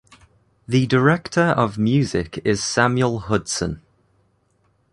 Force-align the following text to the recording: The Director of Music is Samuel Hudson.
The 0.67 0.87
Director 0.87 1.49
of 1.49 1.77
Music 1.77 2.41
is 2.43 2.63
Samuel 2.63 3.19
Hudson. 3.19 3.83